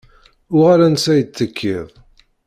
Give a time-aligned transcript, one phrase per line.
[0.55, 1.87] Uɣal ansa i d-tekkiḍ.